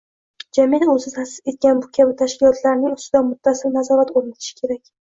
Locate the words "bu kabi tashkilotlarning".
1.83-2.99